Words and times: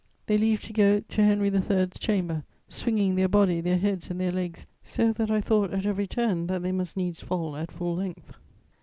They 0.25 0.35
leave 0.39 0.61
to 0.63 0.73
go 0.73 0.99
to 1.01 1.23
Henry 1.23 1.49
III.'s 1.49 1.99
chamber, 1.99 2.43
"swinging 2.67 3.13
their 3.13 3.27
body, 3.27 3.61
their 3.61 3.77
heads 3.77 4.09
and 4.09 4.19
their 4.19 4.31
legs 4.31 4.65
so 4.81 5.13
that 5.13 5.29
I 5.29 5.41
thought 5.41 5.71
at 5.73 5.85
every 5.85 6.07
turn 6.07 6.47
that 6.47 6.63
they 6.63 6.71
must 6.71 6.97
needs 6.97 7.19
fall 7.19 7.55
at 7.55 7.69
full 7.71 7.97
length.... 7.97 8.33